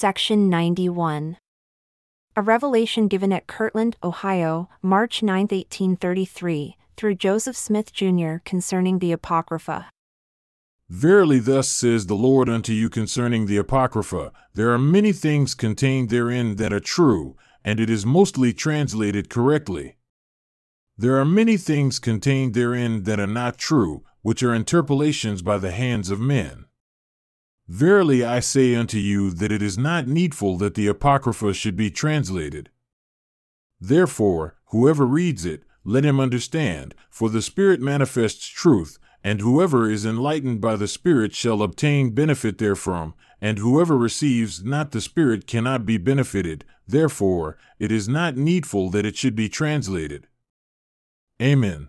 [0.00, 1.36] Section 91.
[2.34, 9.12] A revelation given at Kirtland, Ohio, March 9, 1833, through Joseph Smith, Jr., concerning the
[9.12, 9.90] Apocrypha.
[10.88, 16.08] Verily, thus says the Lord unto you concerning the Apocrypha There are many things contained
[16.08, 19.96] therein that are true, and it is mostly translated correctly.
[20.96, 25.72] There are many things contained therein that are not true, which are interpolations by the
[25.72, 26.64] hands of men.
[27.70, 31.88] Verily I say unto you that it is not needful that the Apocrypha should be
[31.88, 32.68] translated.
[33.80, 40.04] Therefore, whoever reads it, let him understand, for the Spirit manifests truth, and whoever is
[40.04, 45.86] enlightened by the Spirit shall obtain benefit therefrom, and whoever receives not the Spirit cannot
[45.86, 50.26] be benefited, therefore, it is not needful that it should be translated.
[51.40, 51.88] Amen.